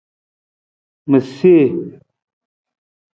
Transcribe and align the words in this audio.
Ma 1.09 1.19
see. 1.31 1.69